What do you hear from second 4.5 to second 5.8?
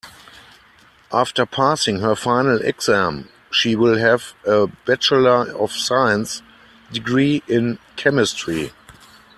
bachelor of